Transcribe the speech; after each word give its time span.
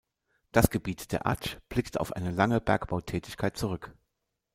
Das 0.51 0.71
Gebiet 0.71 1.11
der 1.11 1.27
Atsch 1.27 1.57
blickt 1.69 1.99
auf 1.99 2.11
eine 2.13 2.31
lange 2.31 2.59
Bergbautätigkeit 2.59 3.55
zurück. 3.55 3.95